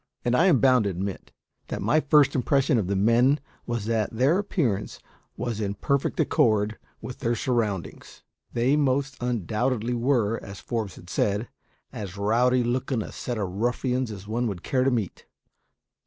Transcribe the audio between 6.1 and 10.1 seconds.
accord with their surroundings. They most undoubtedly